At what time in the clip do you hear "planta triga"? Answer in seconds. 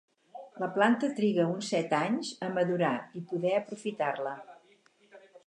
0.77-1.45